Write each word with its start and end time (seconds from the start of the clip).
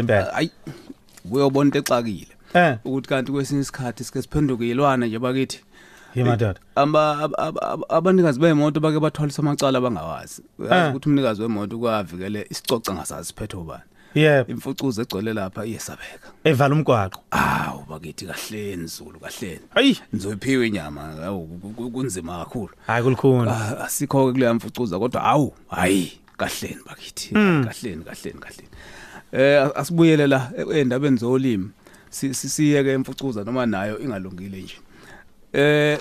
Vele 0.00 0.30
hayi 0.32 0.50
uyobona 1.30 1.68
into 1.68 1.78
exakile. 1.78 2.28
Eh, 2.54 2.76
ukuthi 2.84 3.08
kanti 3.08 3.32
kwesinye 3.32 3.60
isikhathi 3.60 4.04
sike 4.04 4.22
siphenduke 4.22 4.64
yilwana 4.64 5.06
nje 5.06 5.18
bakithi. 5.18 5.60
Yimadoda. 6.14 6.60
amba 6.74 7.18
ab- 7.18 7.34
ab- 7.40 7.58
ab- 7.64 7.84
abanikazi 7.88 8.40
bemoto 8.40 8.80
bake 8.80 9.00
bathwalisa 9.00 9.42
amacala 9.42 9.78
abangawazi. 9.78 10.42
Uyazi 10.58 10.74
Eh. 10.74 10.90
ukuthi 10.90 11.08
umnikazi 11.08 11.42
wemoto 11.42 11.78
kwavikele 11.78 12.46
isicoca 12.50 12.92
ngasazi 12.92 13.28
siphethe 13.28 13.56
ubani. 13.56 13.82
Yebo, 14.14 14.50
imfucuza 14.52 15.02
egcwele 15.02 15.32
lapha 15.32 15.64
iyesabeka. 15.66 16.28
Evala 16.44 16.74
umgwaqo. 16.74 17.20
awu 17.30 17.84
bakithi 17.88 18.26
kahleni 18.26 18.86
zulu 18.86 19.20
kahleni. 19.20 19.60
Hayi, 19.74 19.98
nizophiwa 20.12 20.66
inyama 20.66 21.24
awu 21.24 21.46
ku- 21.46 21.70
ku- 21.70 21.90
kunzima 21.90 22.38
kakhulu. 22.44 22.74
Hayi 22.86 23.02
kulikhuni. 23.04 23.50
Ah, 23.50 23.84
asikho 23.84 24.26
ke 24.26 24.32
kuleya 24.32 24.54
mfucuza 24.54 24.98
kodwa 24.98 25.24
awu 25.24 25.54
hayi 25.70 26.12
kahleni 26.36 26.80
bakithi. 26.86 27.28
Kahleni 27.34 28.04
kahleni 28.04 28.38
kahleni. 28.40 28.68
Eh 29.32 29.70
asibuyele 29.74 30.26
la 30.26 30.50
endabeni 30.74 31.18
si- 32.10 32.34
siyeke 32.34 32.90
emfucuza 32.92 33.44
noma 33.44 33.66
nayo 33.66 33.98
ingalungile 33.98 34.62
nje 34.62 34.76
eh 35.52 35.98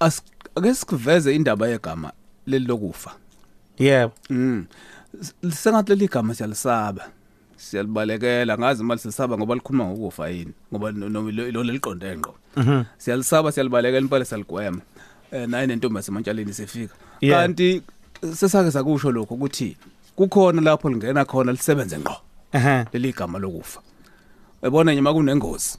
as 0.00 0.22
ake 0.56 0.74
sikuveze 0.74 1.34
indaba 1.34 1.68
yegama 1.68 2.12
leli 2.46 2.66
lokufa 2.66 3.12
Yebo. 3.78 4.12
mm 4.30 4.64
sengathi 5.50 5.90
leli 5.92 6.08
gama 6.08 6.34
siyalisaba 6.34 7.08
siyalibalekela 7.56 8.58
ngazi 8.58 8.82
imali 8.82 9.00
sisaba 9.00 9.38
ngoba 9.38 9.54
likhuluma 9.54 9.84
ngokufa 9.84 10.28
yini 10.28 10.52
ngoba 10.72 10.90
lo 10.90 11.20
lo 11.52 11.62
liqonde 11.62 12.16
ngqo 12.18 12.34
Mhm. 12.56 12.82
siyalisaba 12.98 13.52
siyalibalekela 13.52 14.00
impela 14.00 14.24
siyaligwema 14.24 14.80
eh 15.32 15.48
naye 15.48 15.66
nentombi 15.66 15.96
yasemantshaleni 15.96 16.52
sefika 16.54 16.94
Yeah. 17.20 17.40
kanti 17.42 17.82
sesake 18.34 18.70
sakusho 18.70 19.12
lokho 19.12 19.34
ukuthi 19.34 19.76
kukhona 20.16 20.60
lapho 20.62 20.88
lingena 20.90 21.24
khona 21.24 21.52
lisebenze 21.52 21.98
ngqo. 21.98 22.16
Aha. 22.52 22.86
leli 22.92 23.12
gama 23.12 23.38
lokufa. 23.38 23.80
Ebona 24.62 24.92
nje 24.92 25.00
makunengozi 25.00 25.78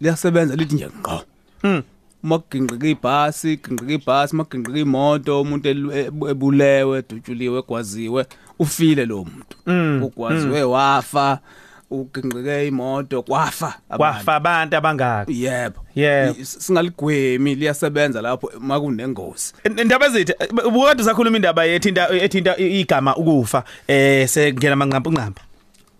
liyasebenza 0.00 0.56
lithi 0.56 0.74
nje 0.74 0.86
ngqo. 1.00 1.22
Mm. 1.62 1.82
makuginqika 2.22 2.86
ibhasi 2.88 3.56
ginqika 3.56 3.92
ibhasi 3.92 4.36
makuginqika 4.36 4.78
imoto 4.78 5.40
umuntu 5.42 5.68
elu- 5.68 5.92
ebu- 5.92 6.28
ebulewe 6.28 7.02
dutshuliwe 7.08 7.58
egwaziwe 7.58 8.26
ufile 8.58 9.06
lo 9.06 9.16
muntu. 9.24 9.56
Mm, 9.66 10.02
ugwaziwe 10.02 10.62
wafa. 10.62 11.38
Uginqike 11.90 12.66
imoto 12.68 13.22
kwafa 13.22 13.66
abantu. 13.88 13.96
Kwafa 13.98 14.34
abantu 14.34 14.76
abangaka. 14.76 15.32
yebo 15.32 15.80
Yebo. 15.94 16.34
I- 16.40 16.44
singaligwemi 16.44 17.54
liyasebenza 17.54 18.20
lapho 18.22 18.50
makunengozi 18.60 19.52
Indaba 19.64 20.06
ezithi 20.06 20.32
ubukade 20.66 21.04
sakhuluma 21.04 21.36
indaba 21.36 21.66
ethinta 21.66 22.08
ethinta 22.10 22.56
igama 22.56 23.16
ukufa 23.16 23.64
eh 23.88 24.28
sengena 24.28 24.76
manqampu 24.76 25.10
nqampu. 25.10 25.42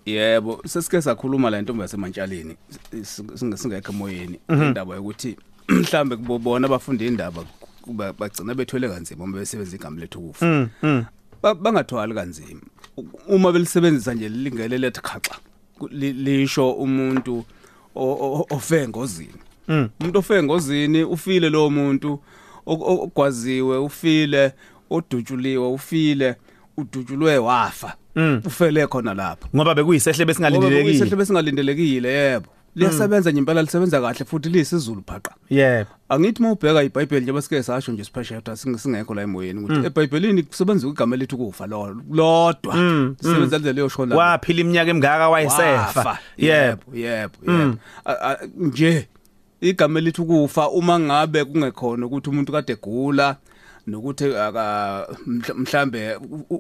yebo 0.06 0.60
sesike 0.66 1.02
sakhuluma 1.02 1.50
la 1.50 1.62
ntombi 1.62 1.82
yasemantshaleni 1.82 2.56
singe- 3.02 3.56
singekho 3.56 3.92
emoyeni 3.92 4.38
indaba 4.48 4.94
yokuthi 4.94 5.36
mhlambe 5.68 6.16
kubona 6.16 6.66
abafunda 6.66 7.04
indaba 7.04 7.44
kuba- 7.82 8.12
bagcina 8.12 8.54
bethwele 8.54 8.88
kanzima 8.88 9.24
uma 9.24 9.38
besebenza 9.38 9.76
igama 9.76 10.00
lethu 10.00 10.20
kufa 10.20 10.46
Mm. 10.46 10.68
Mm. 10.82 11.04
Ba- 11.42 11.54
bangathwali 11.54 12.14
kanzima 12.14 12.60
uma 13.28 13.52
belisebenzisa 13.52 14.14
nje 14.14 14.28
lingele 14.28 14.78
lethi 14.78 15.00
khaxa 15.00 15.34
ku- 15.34 15.40
li- 15.40 15.47
lisho 15.90 16.70
umuntu 16.72 17.44
ofe 18.50 18.82
engozini 18.82 19.38
Mm. 19.68 19.88
umuntu 20.00 20.18
ofe 20.18 20.34
engozini 20.38 21.04
ufile 21.04 21.48
lo 21.50 21.70
muntu 21.70 22.20
ogwaziwe 22.66 23.78
ufile 23.78 24.52
odutshuliwe 24.90 25.66
ufile 25.68 26.36
udutshulwe 26.76 27.38
wafa 27.38 27.94
Mm. 28.16 28.42
ufele 28.46 28.86
khona 28.86 29.14
lapho 29.14 29.48
Ngoba 29.56 29.74
bekuyisehle 29.74 30.24
besingalindelekile. 30.24 30.82
kuyisehle 30.82 31.16
besingalindelekile 31.16 32.08
yebo 32.12 32.46
liyasebenza 32.78 33.30
nje 33.30 33.38
impela 33.38 33.62
lisebenza 33.62 34.00
kahle 34.00 34.24
futhi 34.24 34.48
liyisizulu 34.48 35.02
phaqa 35.06 35.34
Yebo. 35.50 35.90
angithi 36.08 36.42
mawubheka 36.42 36.82
iBhayibheli 36.82 37.22
nje 37.22 37.32
basike 37.32 37.62
sasho 37.62 37.92
nje 37.92 38.04
sipesheta 38.04 38.56
singekho 38.56 39.14
la 39.14 39.22
emoyeni 39.22 39.60
ukuthi 39.64 39.86
eBhayibhelini 39.86 40.42
kusebenza 40.42 40.88
igama 40.88 41.16
lethu 41.16 41.36
kufa 41.38 41.66
lo 41.66 41.96
lodwa 42.10 42.74
Mm, 42.76 43.16
sisebenza 43.20 43.58
le 43.58 43.72
leyo 43.72 43.88
shona 43.88 44.16
Waphila 44.16 44.60
iminyaka 44.60 44.90
emingaka 44.90 45.28
wayesefa. 45.28 45.72
Wafa. 45.72 46.18
Yebo. 46.36 46.82
yebo 46.94 47.52
yebo 47.52 47.76
nje 48.56 49.08
igama 49.60 50.00
lethu 50.00 50.24
kufa 50.24 50.68
uma 50.70 51.00
ngabe 51.00 51.44
kungekhona 51.44 52.06
ukuthi 52.06 52.30
umuntu 52.30 52.52
kade 52.52 52.72
egula 52.72 53.36
nokuthi 53.86 54.24
aka 54.36 55.06
mhla- 55.26 55.54
mhlambe 55.54 56.16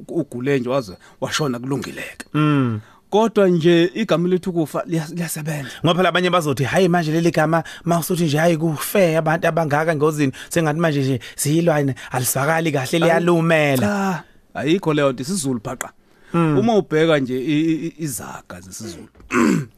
ugule 0.08 0.58
nje 0.60 0.68
waze 0.68 0.92
washona 1.20 1.58
kulungileke 1.58 2.26
Mm. 2.34 2.80
Kodwa 3.10 3.48
nje 3.48 3.90
igama 3.94 4.28
lethu 4.28 4.52
kufa 4.52 4.78
liya- 4.86 5.14
liyasebenza 5.14 5.70
Ngoba 5.84 5.94
phela 5.94 6.08
abanye 6.08 6.30
bazothi 6.30 6.64
hayi 6.64 6.88
manje 6.88 7.12
leli 7.12 7.30
gama 7.30 7.64
mawusothi 7.84 8.24
nje 8.24 8.38
hayi 8.38 8.56
kufe 8.56 9.16
abantu 9.16 9.46
abangaka 9.48 9.96
ngozini 9.96 10.32
sengathi 10.48 10.80
manje 10.80 11.00
nje 11.00 11.20
siyilwane 11.36 11.94
aliswakali 12.10 12.72
kahle 12.72 12.98
liyalumela. 12.98 13.86
cha 13.86 14.24
ayikho 14.54 14.94
leyo 14.94 15.12
nto 15.12 15.22
isizulu 15.22 15.60
phaqa 15.64 15.92
uma 16.34 16.76
ubheka 16.76 17.18
nje 17.18 17.38
i- 17.40 17.86
i- 17.86 17.94
izaga 17.98 18.60
zesizulu 18.60 19.08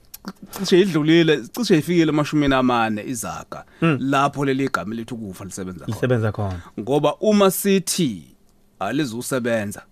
cishe 0.51 0.81
idlulile 0.81 1.41
cishe 1.53 1.79
ifikile 1.79 2.09
emashumini 2.13 2.55
amane 2.55 3.05
izaga 3.07 3.65
lapho 3.99 4.45
leli 4.45 4.69
gama 4.69 4.95
lethu 4.95 5.17
kufa 5.17 5.45
lisebenza 5.45 5.85
khona 5.85 5.95
Lisebenza 5.95 6.33
khona. 6.33 6.61
ngoba 6.81 7.15
uma 7.21 7.51
sithi 7.51 8.25
alizusebenza 8.79 9.83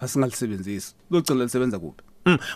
asingalisebenzisi 0.00 0.94
logcina 1.10 1.44
lisebenza 1.44 1.78
kuphi 1.78 2.02
Mm. 2.02 2.09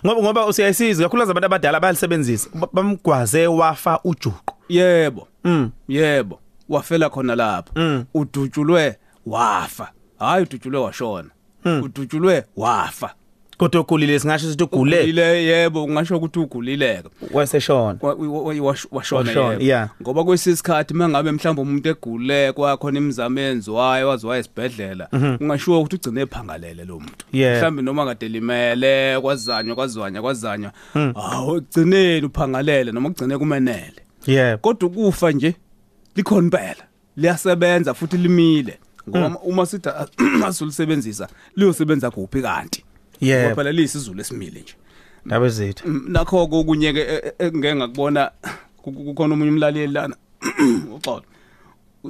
Ngoba 0.05 0.21
ngoba 0.21 0.45
usiyayisiza 0.45 1.03
kakhulu 1.03 1.23
abantu 1.23 1.45
abadala 1.45 1.79
bayalisebenzisa. 1.79 2.49
Ba- 2.53 2.69
bamgwaze 2.73 3.47
wafa 3.47 3.99
ujuqu. 4.03 4.53
yebo. 4.69 5.27
Mm. 5.43 5.71
yebo. 5.87 6.39
Wafela 6.69 7.09
khona 7.09 7.35
lapho. 7.35 7.71
Mm. 7.75 8.05
udutshulwe 8.13 8.95
wafa. 9.25 9.91
Hayi 10.19 10.43
udutshulwe 10.43 10.79
washona. 10.81 11.29
Udutshulwe 11.65 12.43
wafa. 12.57 13.13
Kodwa 13.57 13.81
ogulile 13.81 14.19
singasho 14.19 14.49
sithi 14.51 14.63
ugule. 14.63 14.97
Ugulile 14.99 15.43
yebo 15.43 15.83
ungasho 15.83 16.17
ukuthi 16.17 16.39
ugulileke. 16.39 17.09
Waseshona. 17.33 17.99
Wa- 18.01 18.13
wa- 18.13 18.41
wa- 18.41 18.53
wash- 18.53 18.87
washona 18.91 19.29
Washona, 19.29 19.51
yebo. 19.51 19.63
yeah. 19.63 19.89
ngoba 20.01 20.23
kwesisikhathi 20.23 20.93
mangabe 20.93 21.31
mhlawumbe 21.31 21.61
umuntu 21.61 21.89
egule 21.89 22.51
kwakhona 22.51 22.97
imizamo 22.99 23.39
enziwayo 23.39 24.07
waziwa 24.09 24.37
esibhedlela 24.37 25.07
ungashiwo 25.41 25.79
ukuthi 25.81 25.95
ugcine 25.95 26.21
ephangalele 26.21 26.85
lo 26.85 26.99
muntu. 26.99 27.25
Yeah. 27.33 27.57
mhlawumbe 27.57 27.81
noma 27.81 28.05
kade 28.05 28.27
limele 28.27 29.19
kwazanywa 29.21 29.75
kwazwanya 29.75 30.21
kwazanywa. 30.21 30.71
Hawo 30.93 31.57
egcineni 31.57 32.25
uphangalele 32.25 32.91
noma 32.91 33.09
kugcine 33.09 33.37
kumenele. 33.37 34.01
Yebo. 34.27 34.57
kodwa 34.57 34.89
ukufa 34.89 35.31
nje 35.31 35.55
likhona 36.15 36.41
impela. 36.43 36.83
Liyasebenza 37.17 37.93
futhi 37.93 38.17
limile. 38.17 38.79
Ngoba 39.09 39.39
uma 39.43 39.65
sithi 39.65 39.89
asilisebenzisa 40.45 41.27
liyosebenza 41.55 42.11
kuphi 42.11 42.41
kanti? 42.41 42.84
Yebo. 43.21 43.41
ngoba 43.49 43.55
phela 43.55 43.71
liyisizulu 43.71 44.21
esimile 44.21 44.59
nje 44.61 44.73
Ndaba 45.25 45.45
ezithi. 45.45 45.83
Mm, 45.87 46.05
nakho 46.07 46.47
kokunye 46.47 46.93
ke 46.93 46.99
e- 47.01 47.33
e- 47.39 47.45
engeke 47.47 47.75
ngakubona 47.75 48.31
ku- 48.81 48.91
ku- 48.91 49.03
kukhona 49.03 49.33
umunye 49.33 49.51
umlaleli 49.51 49.93
lana 49.93 50.15
uxolo 50.95 51.23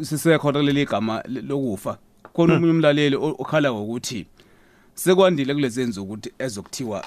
sisekhona 0.02 0.60
kuleli 0.60 0.86
gama 0.86 1.24
le- 1.28 1.42
lokufa 1.42 1.98
khona 2.34 2.54
umunye 2.58 2.72
umlaleli 2.72 3.16
o- 3.16 3.36
okhala 3.40 3.72
ngokuthi 3.74 4.26
sekwandile 4.96 5.54
kulezi 5.54 5.82
enzo 5.82 6.04
ukuthi 6.04 6.32
ezokuthiwa 6.40 7.06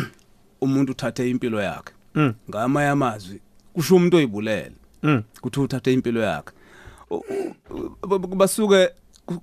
umuntu 0.60 0.92
uthathe 0.92 1.30
impilo 1.30 1.60
yakhe 1.60 1.92
Mm. 2.14 2.34
ngamanye 2.50 2.88
amazwi 2.88 3.40
kusho 3.74 3.96
umuntu 3.96 4.16
oyibulele 4.16 4.72
Mm. 5.02 5.22
kuthi 5.40 5.60
uthathe 5.60 5.92
impilo 5.92 6.20
yakhe 6.20 6.52
basuke 8.36 8.88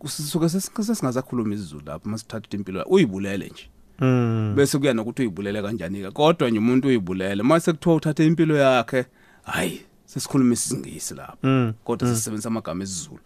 sisuke 0.07 0.49
sesingasakhuluma 0.49 1.53
isizulu 1.55 1.81
lapho 1.85 2.09
masithatha 2.09 2.57
impilo 2.57 2.83
uyibulele 2.89 3.47
nje 3.49 3.69
Mm. 4.01 4.53
bese 4.55 4.77
kuya 4.77 4.93
nokuthi 4.93 5.21
uyibulele 5.21 5.61
kanjani 5.61 6.01
ke 6.01 6.11
kodwa 6.11 6.49
nje 6.49 6.59
umuntu 6.59 6.87
uyibulele 6.87 7.43
mase 7.43 7.71
kuthiwa 7.73 7.95
uthathe 7.95 8.25
impilo 8.25 8.55
yakhe 8.57 9.05
hayi 9.43 9.81
sesikhuluma 10.05 10.53
isingisi 10.53 11.13
lapho 11.15 11.37
Mm. 11.47 11.73
kodwa 11.83 12.07
sisebenzisa 12.07 12.47
amagama 12.49 12.83
esizulu 12.83 13.19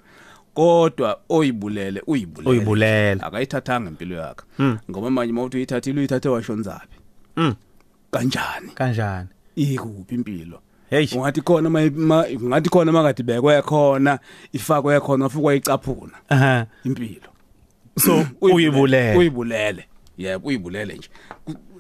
kodwa 0.53 1.19
oyibulele 1.29 2.01
uyibulele 2.07 2.49
Uyibulela. 2.57 3.23
akayithathanga 3.23 3.89
impilo 3.89 4.15
yakhe 4.15 4.43
Mm. 4.59 4.77
ngoba 4.91 5.09
manje 5.09 5.33
mawuthi 5.33 5.57
uyithathile 5.57 5.99
uyithathe 5.99 6.29
washonzaphi 6.29 6.97
Mm. 7.37 7.55
kanjani 8.11 8.69
Kanjani? 8.75 9.27
ikuphi 9.55 10.15
impilo 10.15 10.59
Hey. 10.89 11.07
ungathi 11.15 11.41
khona 11.41 11.69
ungathi 11.69 12.69
khona 12.69 12.91
makade 12.91 13.23
bekwe 13.23 13.61
khona 13.61 14.19
ifakwe 14.53 14.99
khona 14.99 15.25
ufukwa 15.25 15.55
icaphuna 15.55 16.65
impilo 16.85 17.29
So 17.99 18.25
uyibulele. 18.41 19.17
uyibulele 19.17 19.85
yebo 20.18 20.48
uyibulele 20.48 20.94
nje. 20.94 21.10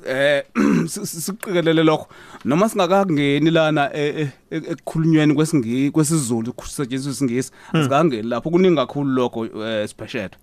Eh 0.07 0.43
si- 0.87 1.05
si- 1.05 1.21
siqikelele 1.21 1.83
lokho. 1.83 2.07
Noma 2.45 2.69
singakangeni 2.69 3.51
lana 3.51 3.89
e- 3.93 4.07
e- 4.21 4.29
e- 4.51 4.55
ekukhulunyweni 4.71 5.33
kwesingi 5.33 5.91
kwesizulu 5.91 6.53
kusetshenziswa 6.53 7.11
isingisi 7.11 7.51
sikangeni 7.83 8.27
lapho. 8.29 8.49
Kuningi 8.49 8.75
kakhulu 8.75 9.09
lokho 9.13 9.45
eh, 9.45 9.87
sipeshetho 9.89 10.37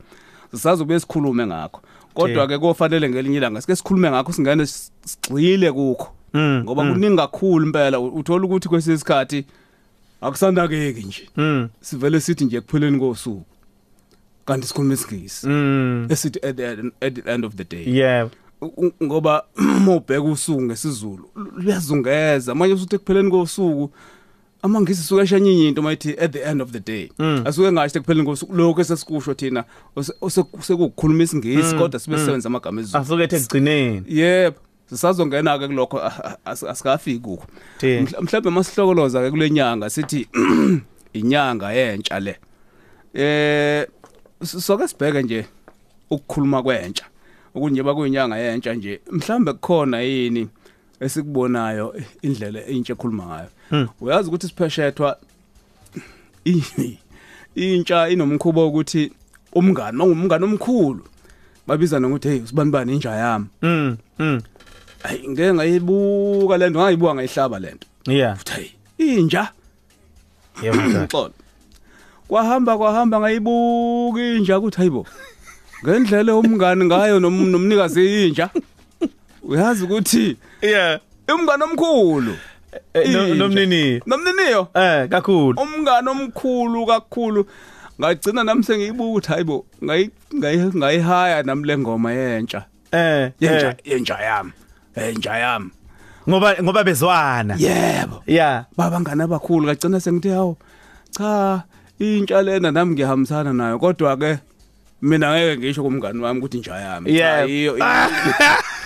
sisazobe 0.50 1.00
sikhulume 1.00 1.46
ngakho. 1.46 1.80
Kodwa 2.14 2.46
ke 2.48 2.58
kofanele 2.58 3.08
ngelinye 3.10 3.36
ilanga 3.36 3.60
sike 3.60 3.76
sikhulume 3.76 4.10
ngakho 4.10 4.32
singane 4.32 4.66
sigxile 4.66 5.72
kukho. 5.72 6.08
Mm, 6.34 6.62
ngoba 6.64 6.82
kuningi 6.92 7.16
kakhulu 7.16 7.66
impela. 7.66 8.00
Uthola 8.00 8.44
ukuthi 8.44 8.68
kwesisikhathi 8.68 9.44
akusanakeki 10.20 11.02
nje. 11.06 11.28
Sivele 11.80 12.20
sithi 12.20 12.44
nje 12.44 12.60
kupheleni 12.60 12.98
kosuku. 12.98 13.44
Kanti 14.50 14.66
sikhuluma 14.66 14.94
isingisi 14.94 15.46
Mm. 15.46 16.06
esithi 16.10 16.38
at 16.46 16.56
the, 16.56 17.22
end 17.32 17.44
of 17.44 17.54
the 17.54 17.64
day. 17.64 17.84
Yeah. 17.96 18.28
Ngoba 19.02 19.44
mawubheka 19.84 20.22
usuku 20.22 20.62
ngesizulu 20.62 21.30
luyazungeza. 21.56 22.54
Manje 22.54 22.74
usuthi 22.74 22.94
ekupheleni 22.96 23.30
kosuku 23.30 23.90
amangisi 24.62 25.02
suka 25.02 25.22
eshanyenye 25.22 25.68
into 25.68 25.82
mayithi 25.82 26.16
at 26.18 26.32
the 26.32 26.42
end 26.42 26.62
of 26.62 26.70
the 26.70 26.80
day. 26.80 27.10
Mm. 27.18 27.42
asuke 27.46 27.72
ngasho 27.72 27.98
ekupheleni 27.98 28.26
kosuku 28.26 28.54
lokho 28.56 28.80
esesikusho 28.80 29.34
thina 29.34 29.64
ose- 29.96 30.12
ose- 30.20 30.44
sekukhuluma 30.60 31.22
isingisi 31.22 31.74
kodwa 31.74 32.00
sibe 32.00 32.18
sisebenza 32.18 32.46
amagama 32.48 32.80
ezulu. 32.80 33.02
Asuke 33.02 33.22
ethe 33.22 33.38
kugcineni. 33.40 34.02
yebo 34.08 34.56
sisazongena 34.90 35.58
ke 35.58 35.66
kulokho 35.68 35.98
ah, 35.98 36.12
ah, 36.24 36.36
as- 36.52 36.68
asikafiki 36.70 37.18
kukho. 37.18 37.46
Mhlawumbe 37.82 38.50
masihlokoloza 38.50 39.20
ke 39.22 39.30
kule 39.30 39.50
nyanga 39.50 39.90
sithi 39.90 40.28
inyanga 41.12 41.72
yentsha 41.72 42.20
le. 42.20 42.36
Eh 43.14 43.86
soke 44.44 44.88
sibheke 44.88 45.22
nje 45.22 45.46
ukukhuluma 46.10 46.62
kwentsha 46.62 47.04
okunje 47.54 47.82
bakuyinyanga 47.82 48.36
yentsha 48.36 48.74
nje 48.74 49.00
mhlambe 49.10 49.52
kukhona 49.52 50.00
yini 50.00 50.48
esikubonayo 51.00 51.94
indlela 52.22 52.66
intsha 52.66 52.92
ekhuluma 52.92 53.26
ngayo 53.26 53.48
Hmm. 53.70 53.88
uyazi 54.00 54.28
ukuthi 54.28 54.46
sipheshethwa 54.48 55.16
intsha 57.54 58.08
inomkhuba 58.08 58.64
ukuthi 58.66 59.12
umngani 59.52 59.96
mangumngani 59.98 60.44
omkhulu 60.44 61.04
babizana 61.66 62.08
ngokuthi 62.08 62.28
hey 62.28 62.40
usibani 62.42 62.70
bani 62.70 62.92
inja 62.92 63.10
yami 63.10 63.46
Mm. 63.62 63.96
Mm. 64.18 64.40
ayi 65.02 65.28
ngeke 65.28 65.54
ngayibuka 65.54 66.56
lento 66.58 66.78
ngayibuka 66.80 67.14
ngayihlaba 67.14 67.58
lento 67.58 67.86
Yeah. 68.06 68.38
uthi 68.40 68.52
hey 68.98 69.18
inja 69.18 69.48
Yebo 70.62 71.06
xolo 71.08 71.32
kwahamba 72.30 72.78
kwahamba 72.78 73.20
ngayibuka 73.20 74.20
inja 74.22 74.58
ukuthi 74.58 74.76
hayibo 74.78 75.02
ngendlela 75.84 76.34
umngani 76.36 76.84
ngayo 76.84 77.18
nom- 77.20 77.50
nomnikazi 77.50 78.26
inja 78.28 78.50
uyazi 79.42 79.84
ukuthi 79.84 80.36
Yeah. 80.62 81.00
umngani 81.34 81.62
omkhulu 81.62 82.34
Eh, 82.94 83.10
no- 83.12 83.26
Inja. 83.28 83.34
Nomnini. 83.34 84.00
nomniniyo 84.06 84.68
Eh 84.74 85.08
kakhulu. 85.08 85.58
umngani 85.62 86.08
omkhulu 86.08 86.86
kakhulu 86.86 87.46
ngagcina 88.00 88.44
nami 88.44 88.62
sengiyibuka 88.62 89.10
ukuthi 89.10 89.28
hayibo 89.28 89.66
ngayi- 89.82 90.10
ngayi- 90.34 90.76
ngayihaya 90.78 91.42
nami 91.42 91.66
le 91.66 91.78
ngoma 91.78 92.12
yentsha 92.12 92.64
Eh. 92.92 93.32
yentsha 93.40 93.68
eh. 93.68 93.76
yentsha 93.84 94.16
yami 94.22 94.52
yentsha 94.96 95.34
yami 95.38 95.70
Ngoba 96.28 96.54
ngoba 96.62 96.84
bezwana. 96.84 97.54
yebo 97.58 98.22
Yeah. 98.26 98.64
babangani 98.76 99.22
abakhulu 99.22 99.66
kagcina 99.66 99.98
sengithi 100.00 100.28
hawo 100.28 100.56
cha 101.10 101.62
intsha 102.00 102.42
lena 102.42 102.70
nami 102.70 102.94
ngiyahambisana 102.94 103.52
nayo 103.52 103.78
kodwa 103.78 104.16
ke 104.16 104.38
mina 105.02 105.32
ngeke 105.32 105.56
ngisho 105.58 105.82
kumngani 105.82 106.20
wami 106.22 106.38
ukuthi 106.40 106.56
inja 106.56 106.74
yami 106.76 107.18
Cha, 107.18 107.44
iyo 107.46 107.76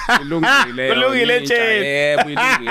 Kulungile 0.04 1.36
intsha, 1.38 1.54
tsheni. 1.54 1.86
yebo 1.86 2.22
ilungile. 2.30 2.70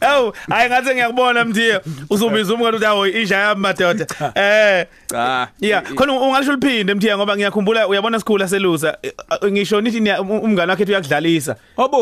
Awu, 0.00 0.32
hayi 0.48 0.68
ngathi 0.70 0.90
ngiyakubona 0.94 1.44
mthiya. 1.44 1.80
Uzobiza 2.10 2.54
umngane 2.54 2.76
uthi 2.76 2.86
awu 2.86 3.06
inja 3.06 3.36
yami 3.36 3.60
madoda. 3.60 4.06
Eh. 4.34 4.86
cha 5.06 5.48
Yeah, 5.60 5.82
khona 5.94 6.12
ungalisho 6.12 6.52
liphinde 6.52 6.94
mthiya 6.94 7.16
ngoba 7.16 7.36
ngiyakhumbula 7.36 7.88
uyabona 7.88 8.18
sikhula 8.18 8.48
selusa 8.48 8.96
Eh, 9.02 9.12
ngisho 9.52 9.80
nithi 9.80 10.00
niya- 10.00 10.20
um- 10.20 10.40
umngane 10.44 10.70
wakhe 10.70 10.84
uyakudlalisa. 10.84 11.56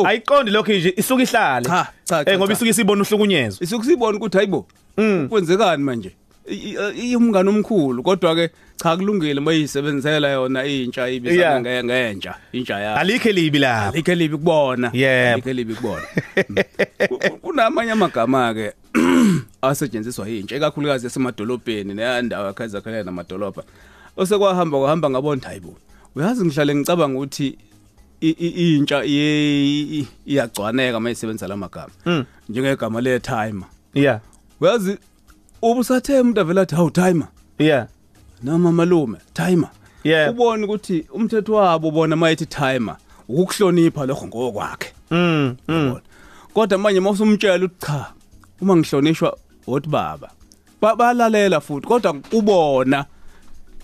Ayiqondi 0.07 0.51
lokho 0.51 0.73
nje 0.73 0.95
isuka 0.97 1.23
ihlale. 1.23 1.69
Cha, 2.05 2.23
Eh 2.27 2.39
ngoba 2.39 2.53
isuka 2.53 2.71
isibona 2.71 3.03
uhlukunyezwe. 3.03 3.65
isuke 3.65 3.85
sibona 3.87 4.17
ukuthi 4.19 4.37
hayibo 4.37 4.67
Mm. 4.99 5.29
kwenzekani 5.29 5.83
manje 5.85 6.13
I- 6.51 6.75
i- 6.75 7.09
iyumngani 7.11 7.49
omkhulu 7.49 8.03
kodwa 8.03 8.35
ke 8.35 8.51
cha 8.77 8.97
kulungile 8.97 9.41
mayisebenzela 9.41 10.29
yona 10.29 10.65
intsha 10.67 11.03
Yeah. 11.07 11.17
ibizana 11.17 11.61
nge- 11.61 11.85
ngentsha 11.85 12.35
intsha 12.53 12.81
yakho 12.81 13.01
Alikhe 13.01 13.33
libi 13.33 13.59
lapha. 13.59 13.89
alikho 13.93 14.13
elibi 14.13 14.37
kubona 14.37 14.91
Yebo. 14.95 15.33
alikho 15.35 15.51
elibi 15.51 15.75
kubona 15.75 16.07
Ku- 17.09 17.19
ku- 17.19 17.37
kunamanye 17.43 17.93
amagama 17.93 18.55
ke 18.55 18.73
asetshenziswa 19.63 20.29
yintsha 20.29 20.57
ekakhulukazi 20.57 21.07
esemadolobheni 21.07 21.95
neyandawo 21.95 22.49
akhazakhelene 22.49 23.03
namadolobha 23.05 23.63
osekwahamba 24.17 24.79
kwahamba 24.79 25.11
ngabona 25.11 25.43
hayibo 25.49 25.77
uyazi 26.17 26.45
ngihlale 26.45 26.75
ngicabanga 26.75 27.19
ukuthi 27.19 27.59
i- 28.21 28.37
i- 28.47 28.77
intsha 28.77 29.05
iye- 29.05 29.99
i- 29.99 30.09
iyagcwaneka 30.27 31.01
mayisebenzisa 31.01 31.49
lamagama 31.49 31.93
Mm. 32.07 32.25
njengegama 32.49 33.01
le 33.01 33.21
timer 33.21 33.67
Yeah. 33.95 34.21
uyazi 34.61 34.99
ubusathe 35.63 36.21
umuntu 36.21 36.41
avela 36.41 36.61
athi 36.63 36.75
hawu 36.75 36.91
timer 36.91 37.29
Yeah. 37.59 37.87
noma 38.43 38.73
malume 38.73 39.19
timer 39.35 39.71
Yeah. 40.05 40.31
ubone 40.31 40.65
ukuthi 40.65 41.05
umthetho 41.15 41.55
wabo 41.55 41.91
bona 41.91 42.17
mayithi 42.17 42.47
timer 42.47 42.97
ukukuhlonipha 43.29 44.07
lokho 44.07 44.27
ngokwakhe 44.27 44.93
Mm. 45.11 45.57
Mm. 45.69 45.97
kodwa 46.55 46.79
manje 46.79 47.01
mawusumtshela 47.01 47.65
ukuthi 47.65 47.87
cha 47.87 48.07
uma 48.61 48.77
ngihlonishwa 48.77 49.37
othi 49.67 49.89
baba 49.89 50.31
ba- 50.81 50.97
balalela 50.97 51.61
futhi 51.61 51.87
kodwa 51.87 52.13
kubona 52.13 53.05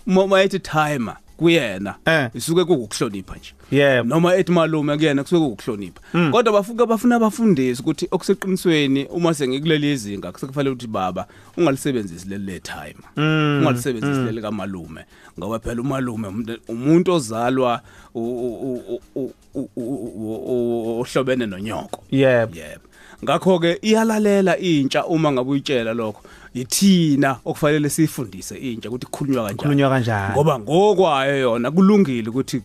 uma 0.07 0.27
mayithi 0.27 0.59
timer 0.59 1.17
kuyena 1.37 1.95
Eh. 2.05 2.29
isuke 2.33 2.63
kukuhlonipha 2.65 3.35
nje 3.35 3.53
Yeah. 3.71 4.05
noma 4.05 4.35
ethi 4.35 4.51
malume 4.51 4.97
kuyena 4.97 5.23
kusuke 5.23 5.49
kukuhlonipha 5.49 6.01
kodwa 6.31 6.53
bafuka 6.53 6.85
bafuna 6.85 7.15
abafundisi 7.15 7.81
ukuthi 7.81 8.07
okuseqinisweni 8.11 9.05
uma 9.05 9.33
sengikuleli 9.33 9.91
izinga 9.93 10.31
kusakufanele 10.31 10.69
ukuthi 10.73 10.87
baba 10.87 11.27
ungalisebenzisi 11.57 12.29
leli 12.29 12.45
le 12.45 12.59
time 12.59 12.95
Mm, 13.17 13.57
ungalisebenzisi 13.59 14.19
leli 14.21 14.41
kamalume 14.41 15.05
ngoba 15.39 15.59
phela 15.59 15.81
umalume 15.81 16.27
umuntu- 16.27 16.59
umuntu 16.67 17.13
ozalwa 17.13 17.81
u- 18.13 18.19
u- 18.19 18.81
u- 18.85 19.01
u- 19.15 19.33
u- 19.55 19.69
u- 19.75 20.43
u- 20.45 20.99
ohlobene 21.01 21.45
nonyoko 21.45 22.03
Yeah. 22.11 22.49
yebo 22.55 22.83
ngakho 23.25 23.59
ke 23.59 23.79
iyalalela 23.81 24.57
intsha 24.57 25.05
uma 25.05 25.31
ngabe 25.31 25.49
uyitshela 25.51 25.93
lokho 25.93 26.21
yithina 26.53 27.37
okufanele 27.45 27.89
sifundise 27.89 28.55
intsha 28.57 28.89
ukuthi 28.89 29.05
kukhulunywa 29.05 29.43
kanjani 29.43 29.57
Khulunywa 29.61 29.89
kanjani? 29.89 30.33
ngoba 30.33 30.59
ngokwayo 30.59 31.37
yona 31.39 31.71
kulungile 31.71 32.29
ukuthi 32.29 32.61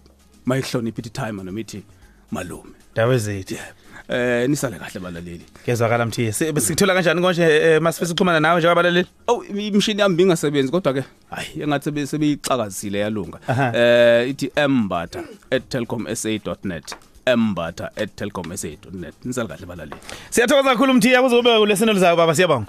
mayihloniphe 0.46 1.00
ithi 1.00 1.10
time 1.10 1.42
noma 1.42 1.60
ithi 1.60 1.82
malume 2.30 2.70
Dawe 2.94 3.18
zethu. 3.18 3.54
eh 4.08 4.48
nisale 4.48 4.78
kahle 4.78 5.00
balaleli 5.00 5.44
Kezwakala 5.64 6.06
mthiya. 6.06 6.32
Sikuthola 6.32 6.94
kanjani 6.94 7.20
konje 7.22 7.42
eh, 7.42 7.80
masifisa 7.82 8.12
ukuxhumana 8.12 8.40
nawe 8.40 8.58
njengabalaleli? 8.60 9.08
Oh 9.28 9.44
imshini 9.44 10.00
yami 10.00 10.16
bingasebenzi 10.16 10.72
kodwa 10.72 10.92
ke 10.94 11.04
hayi 11.30 11.62
engathi 11.62 11.84
sebe 11.84 12.06
sebeyixakazile 12.06 12.98
yalunga 12.98 13.38
eh 13.74 14.28
ithi 14.30 14.50
mbatha@telkomsa.net 14.68 16.94
mbatha@telkomsa.net 17.36 19.14
nisale 19.24 19.48
kahle 19.48 19.66
balaleli. 19.66 20.00
Siyathokoza 20.30 20.70
kakhulu 20.70 20.94
mthiya. 20.94 21.22
Kuzobe 21.22 21.58
kulesino 21.58 21.92
lizayo 21.92 22.16
baba. 22.16 22.34
Siyabonga. 22.34 22.66